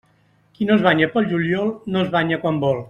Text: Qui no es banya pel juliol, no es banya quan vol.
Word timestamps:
Qui 0.55 0.67
no 0.69 0.77
es 0.77 0.81
banya 0.87 1.11
pel 1.17 1.31
juliol, 1.35 1.71
no 1.97 2.05
es 2.07 2.13
banya 2.17 2.45
quan 2.47 2.63
vol. 2.67 2.79